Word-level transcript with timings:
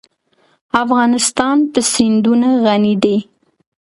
افغانستان 0.83 1.57
په 1.71 1.79
سیندونه 1.93 2.49
غني 2.63 2.95
دی. 3.03 3.17